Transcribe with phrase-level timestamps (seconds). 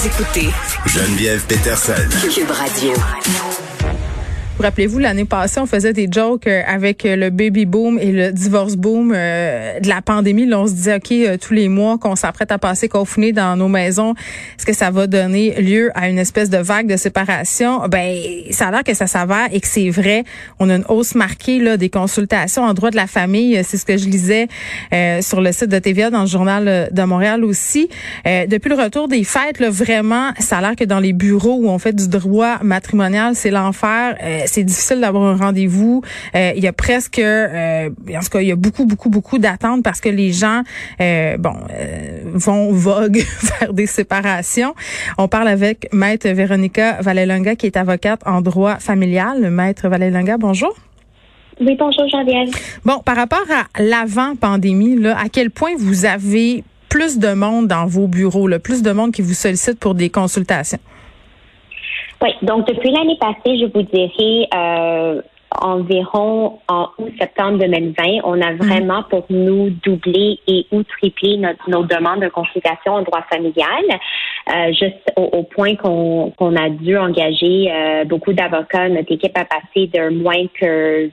[0.00, 0.48] Vous écoutez
[0.86, 1.92] Geneviève Peterson.
[2.34, 2.94] Cube Radio.
[4.60, 8.12] Vous rappelez-vous, l'année passée, on faisait des jokes euh, avec euh, le baby boom et
[8.12, 10.44] le divorce boom euh, de la pandémie.
[10.44, 13.68] Là, on se disait, OK, tous les mois qu'on s'apprête à passer confiné dans nos
[13.68, 14.12] maisons,
[14.58, 17.88] est-ce que ça va donner lieu à une espèce de vague de séparation?
[17.88, 18.14] Ben,
[18.50, 20.24] ça a l'air que ça s'avère et que c'est vrai.
[20.58, 23.58] On a une hausse marquée là, des consultations en droit de la famille.
[23.64, 24.48] C'est ce que je lisais
[25.22, 27.88] sur le site de TVA dans le journal de Montréal aussi.
[28.26, 31.70] depuis le retour des fêtes, là, vraiment, ça a l'air que dans les bureaux où
[31.70, 34.16] on fait du droit matrimonial, c'est l'enfer
[34.50, 36.02] c'est difficile d'avoir un rendez-vous.
[36.34, 39.38] Euh, il y a presque, euh, en tout cas, il y a beaucoup, beaucoup, beaucoup
[39.38, 40.62] d'attentes parce que les gens,
[41.00, 41.54] euh, bon,
[42.34, 43.22] vont vogue
[43.60, 44.74] vers des séparations.
[45.18, 49.50] On parle avec Maître Véronica Valelonga, qui est avocate en droit familial.
[49.50, 50.74] Maître Valelonga, bonjour.
[51.60, 52.48] Oui, bonjour Geneviève.
[52.84, 57.86] Bon, par rapport à l'avant-pandémie, là, à quel point vous avez plus de monde dans
[57.86, 60.80] vos bureaux, là, plus de monde qui vous sollicite pour des consultations?
[62.22, 65.22] Oui, donc depuis l'année passée, je vous dirais euh,
[65.58, 68.58] environ en août-septembre 2020, on a mhm.
[68.58, 73.84] vraiment pour nous doublé et ou triplé notre, nos demandes de consultation en droit familial,
[74.48, 78.88] euh, juste au, point qu'on qu'on a dû engager euh, beaucoup d'avocats.
[78.88, 81.10] Notre équipe a passé de moins que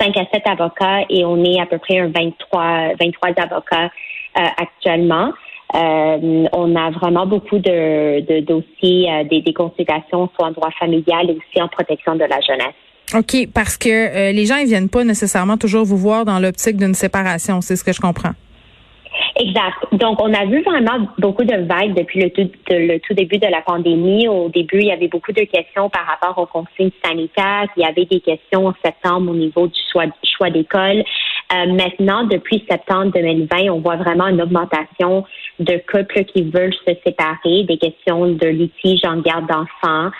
[0.00, 3.90] 5 à 7 avocats et on est à peu près un 23, 23 avocats
[4.38, 5.32] euh, actuellement.
[5.74, 11.34] Euh, on a vraiment beaucoup de, dossiers, euh, des, consultations soit en droit familial et
[11.34, 12.74] aussi en protection de la jeunesse.
[13.14, 16.76] OK, parce que euh, les gens ils viennent pas nécessairement toujours vous voir dans l'optique
[16.76, 18.32] d'une séparation, c'est ce que je comprends.
[19.36, 19.76] Exact.
[19.92, 23.46] Donc, on a vu vraiment beaucoup de vagues depuis le tout, le tout début de
[23.46, 24.28] la pandémie.
[24.28, 27.66] Au début, il y avait beaucoup de questions par rapport aux consignes sanitaires.
[27.76, 31.04] Il y avait des questions en septembre au niveau du choix, choix d'école.
[31.50, 35.24] Euh, maintenant, depuis septembre 2020, on voit vraiment une augmentation
[35.58, 40.10] de couples qui veulent se séparer, des questions de litige en garde d'enfants,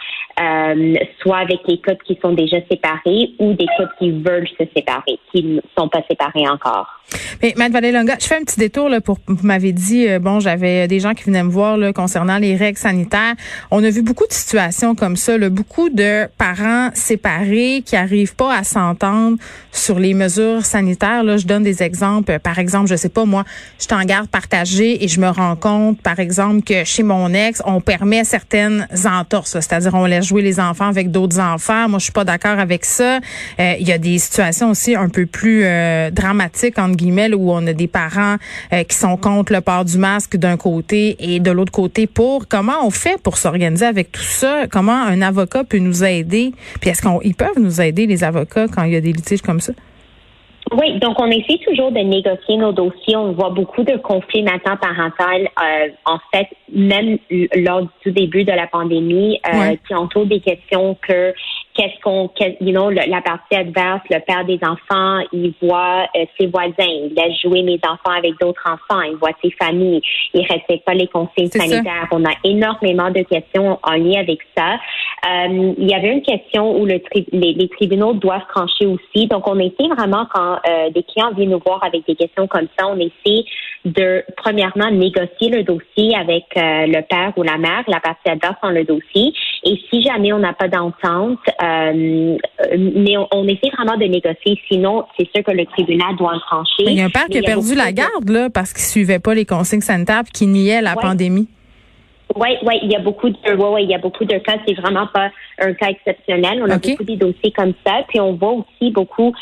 [0.41, 4.65] euh, soit avec les couples qui sont déjà séparés ou des couples qui veulent se
[4.75, 6.99] séparer, qui ne sont pas séparés encore.
[7.43, 10.41] Mais Mme Vallée-Longa, je fais un petit détour là, pour vous m'avez dit euh, bon,
[10.41, 13.35] j'avais des gens qui venaient me voir là, concernant les règles sanitaires.
[13.71, 18.37] On a vu beaucoup de situations comme ça, là, beaucoup de parents séparés qui arrivent
[18.37, 19.39] pas à s'entendre
[19.73, 21.18] sur les mesures sanitaires.
[21.23, 22.39] Là, je donne des exemples.
[22.39, 23.45] Par exemple, je sais pas moi,
[23.79, 27.33] je suis en garde partagée et je me rends compte, par exemple, que chez mon
[27.33, 31.89] ex, on permet certaines entorses, c'est-à-dire on laisse jouer les enfants avec d'autres enfants.
[31.89, 33.19] Moi, je suis pas d'accord avec ça.
[33.61, 37.51] Euh, il y a des situations aussi un peu plus euh, dramatiques entre guillemets où
[37.51, 38.37] on a des parents
[38.73, 42.49] euh, qui sont contre le port du masque d'un côté et de l'autre côté pour.
[42.49, 44.67] Comment on fait pour s'organiser avec tout ça?
[44.71, 46.53] Comment un avocat peut nous aider?
[46.81, 49.61] Puis est-ce qu'ils peuvent nous aider les avocats quand il y a des litiges comme
[49.61, 49.73] ça?
[50.73, 53.17] Oui, donc on essaie toujours de négocier nos dossiers.
[53.17, 55.25] On voit beaucoup de conflits maintenant parentaux.
[55.25, 57.19] Euh, en fait, même
[57.57, 61.33] lors du début de la pandémie, euh, qui entourent des questions que
[61.79, 62.29] qu'est-ce qu'on,
[62.61, 67.15] you know, la partie adverse, le père des enfants, il voit euh, ses voisins, il
[67.17, 70.03] laisse jouer mes enfants avec d'autres enfants, il voit ses familles,
[70.35, 72.09] il respecte pas les consignes sanitaires.
[72.11, 74.75] On a énormément de questions en lien avec ça.
[74.75, 76.99] Euh, il y avait une question où le
[77.33, 79.27] les, tribunaux doivent trancher aussi.
[79.27, 82.67] Donc, on essaie vraiment quand euh, des clients viennent nous voir avec des questions comme
[82.79, 83.45] ça, on essaie
[83.85, 88.57] de premièrement négocier le dossier avec euh, le père ou la mère, la partie adverse
[88.63, 89.33] dans le dossier.
[89.65, 91.68] Et si jamais on n'a pas d'entente, euh,
[92.77, 94.61] mais on, essaie vraiment de négocier.
[94.69, 96.85] Sinon, c'est sûr que le tribunal doit trancher.
[96.87, 99.35] il y a un père qui a, perdu la garde là parce qu'il suivait pas
[99.35, 101.49] les consignes sanitaires et qui niait la pandémie.
[102.37, 104.57] Oui, oui, il y a beaucoup de, ouais, ouais, il y a beaucoup de cas.
[104.67, 106.63] C'est vraiment pas un cas exceptionnel.
[106.63, 108.03] On a beaucoup de dossiers comme ça.
[108.09, 109.33] Puis on voit aussi beaucoup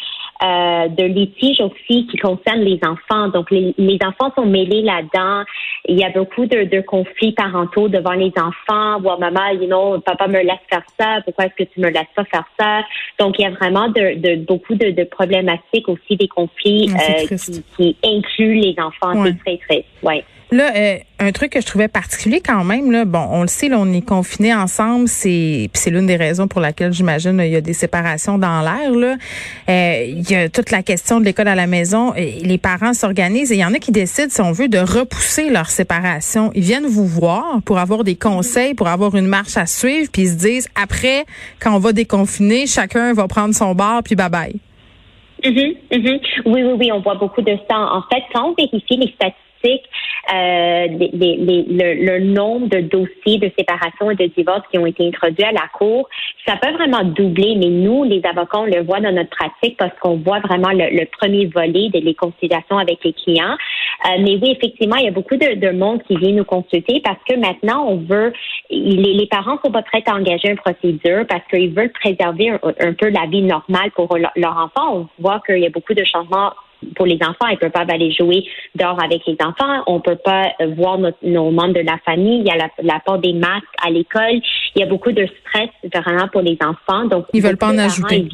[0.43, 3.29] euh, de litiges aussi qui concernent les enfants.
[3.29, 5.45] Donc, les, les enfants sont mêlés là-dedans.
[5.89, 8.99] Il y a beaucoup de, de, conflits parentaux devant les enfants.
[8.99, 11.21] Ou maman, you know, papa me laisse faire ça.
[11.25, 12.83] Pourquoi est-ce que tu me laisses pas faire ça?
[13.19, 17.27] Donc, il y a vraiment de, de beaucoup de, de, problématiques aussi, des conflits euh,
[17.37, 19.25] qui, qui, incluent les enfants.
[19.25, 19.89] C'est très triste.
[20.03, 20.25] Ouais.
[20.53, 23.69] Là, euh, un truc que je trouvais particulier quand même, là, bon, on le sait,
[23.69, 27.57] là, on est confinés ensemble, c'est c'est l'une des raisons pour laquelle j'imagine il y
[27.57, 28.93] a des séparations dans l'air.
[28.93, 29.17] Là,
[29.69, 32.13] euh, il y a toute la question de l'école à la maison.
[32.15, 35.51] Les parents s'organisent et il y en a qui décident, si on veut, de repousser
[35.51, 36.53] leur séparation.
[36.55, 40.23] Ils viennent vous voir pour avoir des conseils, pour avoir une marche à suivre, puis
[40.23, 41.25] ils se disent après,
[41.59, 44.55] quand on va déconfiner, chacun va prendre son bar puis bye bye.
[45.43, 46.21] Mm-hmm, mm-hmm.
[46.47, 47.77] Oui, oui, oui, on voit beaucoup de ça.
[47.77, 49.46] En fait, quand on vérifie les statistiques
[50.33, 55.53] euh, le, nombre de dossiers de séparation et de divorce qui ont été introduits à
[55.53, 56.09] la Cour,
[56.47, 59.97] ça peut vraiment doubler, mais nous, les avocats, on le voit dans notre pratique parce
[60.01, 63.57] qu'on voit vraiment le, premier volet des conciliations avec les clients.
[64.05, 67.19] Euh, mais oui, effectivement, il y a beaucoup de, monde qui vient nous consulter parce
[67.29, 68.33] que maintenant, on veut,
[68.71, 72.93] les, les parents sont pas prêts à engager une procédure parce qu'ils veulent préserver un,
[72.93, 74.97] peu la vie normale pour leur enfant.
[74.97, 76.53] On voit qu'il y a beaucoup de changements
[76.95, 78.45] pour les enfants, ils peuvent pas aller jouer
[78.75, 79.83] dehors avec les enfants.
[79.87, 82.41] On peut pas voir nos membres de la famille.
[82.41, 84.41] Il y a la, la part des masques à l'école.
[84.75, 87.05] Il y a beaucoup de stress vraiment pour les enfants.
[87.07, 88.27] Donc, ils veulent pas en ajouter.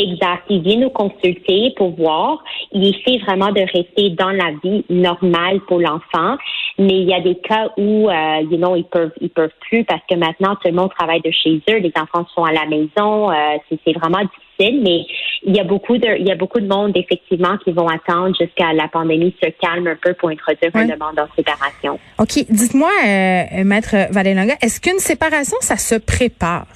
[0.00, 0.44] Exact.
[0.48, 2.42] Il vient nous consulter pour voir.
[2.72, 6.36] Il essaie vraiment de rester dans la vie normale pour l'enfant.
[6.78, 9.84] Mais il y a des cas où, euh, you know, ils peuvent, ils peuvent plus
[9.84, 11.78] parce que maintenant tout le monde travaille de chez eux.
[11.78, 13.30] Les enfants sont à la maison.
[13.30, 14.80] Euh, c'est vraiment difficile.
[14.82, 15.04] Mais
[15.42, 18.34] il y a beaucoup de, il y a beaucoup de monde effectivement qui vont attendre
[18.40, 21.98] jusqu'à la pandémie se calme un peu pour introduire une demande en séparation.
[22.18, 22.44] Ok.
[22.48, 26.66] Dites-moi, euh, maître Valélonga, est-ce qu'une séparation ça se prépare?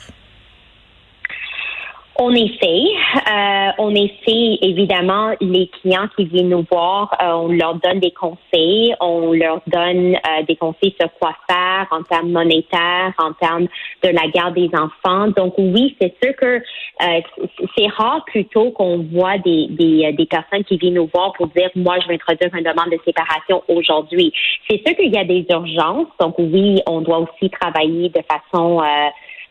[2.16, 2.84] On essaie.
[3.28, 8.12] Euh, on essaie, évidemment, les clients qui viennent nous voir, euh, on leur donne des
[8.12, 13.66] conseils, on leur donne euh, des conseils sur quoi faire en termes monétaires, en termes
[14.04, 15.28] de la garde des enfants.
[15.36, 16.62] Donc oui, c'est sûr que
[17.76, 21.70] c'est rare plutôt qu'on voit des, des, des, personnes qui viennent nous voir pour dire,
[21.74, 24.32] moi, je vais introduire une demande de séparation aujourd'hui.
[24.70, 26.06] C'est sûr qu'il y a des urgences.
[26.20, 28.80] Donc oui, on doit aussi travailler de façon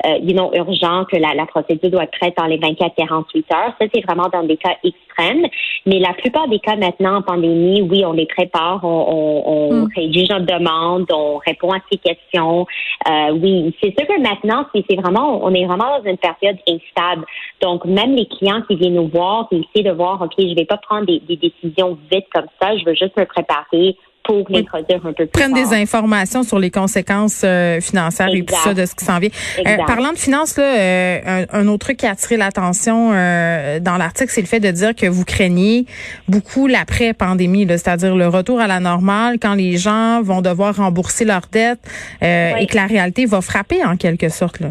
[0.05, 3.73] euh, you know, urgent, que la, la, procédure doit être prête dans les 24-48 heures.
[3.79, 5.45] Ça, c'est vraiment dans des cas extrêmes.
[5.85, 9.73] Mais la plupart des cas maintenant en pandémie, oui, on les prépare, on, on, on
[9.73, 9.89] mm.
[9.95, 12.65] rédige notre demande, on répond à ces questions.
[13.07, 17.25] Euh, oui, c'est sûr que maintenant, c'est vraiment, on est vraiment dans une période instable.
[17.61, 20.65] Donc, même les clients qui viennent nous voir, qui essaient de voir, OK, je vais
[20.65, 25.05] pas prendre des, des décisions vite comme ça, je veux juste me préparer pour l'introduire
[25.05, 25.27] un peu plus.
[25.27, 29.19] Prennent des informations sur les conséquences euh, financières et tout ça de ce qui s'en
[29.19, 29.29] vient.
[29.59, 34.29] Euh, parlant de finances, là, euh, un, autre truc qui a attiré l'attention dans l'article,
[34.29, 35.85] c'est le fait de dire que vous craignez
[36.27, 41.47] beaucoup l'après-pandémie, c'est-à-dire le retour à la normale quand les gens vont devoir rembourser leurs
[41.51, 41.81] dettes
[42.21, 44.59] et que la réalité va frapper en quelque sorte.
[44.59, 44.69] Là.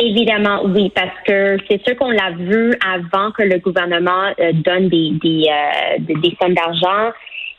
[0.00, 4.32] Évidemment, oui, parce que c'est sûr qu'on l'a vu avant que le gouvernement
[4.64, 5.48] donne des, des,
[6.00, 7.12] des sommes d'argent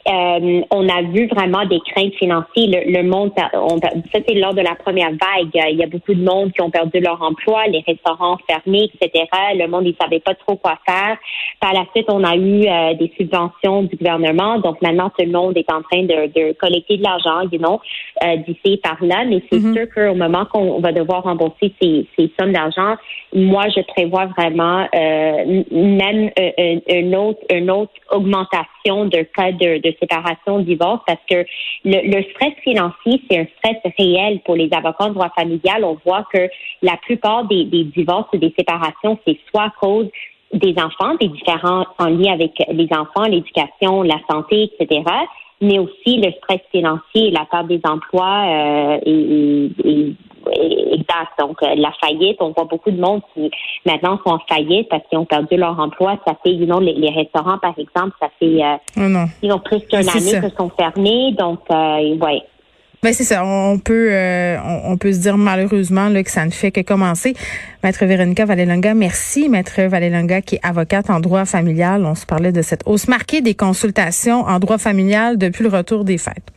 [0.06, 2.44] euh, on a vu vraiment des craintes financières.
[2.56, 5.50] Le, le monde, on, ça c'est lors de la première vague.
[5.72, 9.26] Il y a beaucoup de monde qui ont perdu leur emploi, les restaurants fermés, etc.
[9.56, 11.18] Le monde, il savait pas trop quoi faire.
[11.62, 14.60] Par la suite, on a eu euh, des subventions du gouvernement.
[14.60, 17.80] Donc maintenant, tout le monde est en train de, de collecter de l'argent, you know,
[18.24, 19.24] euh, d'ici par là.
[19.26, 19.74] Mais c'est mm-hmm.
[19.74, 22.96] sûr qu'au moment qu'on va devoir rembourser ces, ces sommes d'argent,
[23.34, 26.30] moi, je prévois vraiment euh, même
[26.90, 31.46] une autre, une autre augmentation de cas de, de séparation, divorce, parce que
[31.86, 35.84] le, stress financier, c'est un stress réel pour les avocats de droit familial.
[35.84, 36.48] On voit que
[36.82, 40.10] la plupart des, divorces ou des séparations, c'est soit à cause
[40.54, 45.02] des enfants, des différents en lien avec les enfants, l'éducation, la santé, etc.,
[45.62, 50.14] mais aussi le stress financier, la perte des emplois euh, et,
[50.52, 51.40] exact.
[51.40, 53.50] Donc, euh, la faillite, on voit beaucoup de monde qui
[53.86, 56.18] maintenant sont en faillite parce qu'ils ont perdu leur emploi.
[56.26, 59.80] Ça fait, you know, les, restaurants, par exemple, ça fait euh, oh ils ont plus
[59.82, 61.34] qu'une année que sont fermés.
[61.38, 62.42] Donc, euh, ouais.
[63.04, 63.44] Ben c'est ça.
[63.46, 67.34] On peut euh, on, peut se dire malheureusement là, que ça ne fait que commencer.
[67.84, 69.50] Maître Véronica Valelonga, merci.
[69.50, 72.06] Maître Valelonga, qui est avocate en droit familial.
[72.06, 76.06] On se parlait de cette hausse marquée des consultations en droit familial depuis le retour
[76.06, 76.54] des fêtes.